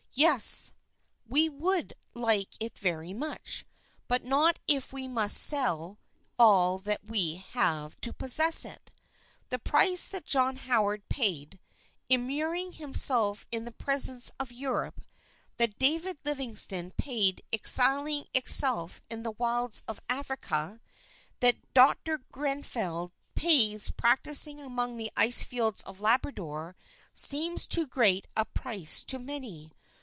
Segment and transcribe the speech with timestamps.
[0.13, 0.73] Yes!
[1.25, 3.65] we would like it very much;
[4.09, 5.99] but not if we must sell
[6.37, 8.91] all that we have to possess it.
[9.47, 11.61] The price that John Howard paid,
[12.09, 14.99] immuring himself in the prisons of Europe,
[15.55, 20.81] that David Livingston paid exiling himself in the wilds of Africa,
[21.39, 22.17] that Dr.
[22.33, 26.75] Grenfell pays practising among the ice fields of Labrador,
[27.13, 29.71] seems too great a price to many.